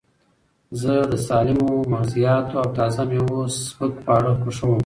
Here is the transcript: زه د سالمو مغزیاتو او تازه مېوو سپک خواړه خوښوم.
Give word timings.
زه 0.81 0.93
د 1.11 1.13
سالمو 1.27 1.71
مغزیاتو 1.93 2.53
او 2.61 2.67
تازه 2.77 3.03
مېوو 3.09 3.41
سپک 3.65 3.93
خواړه 4.03 4.31
خوښوم. 4.41 4.79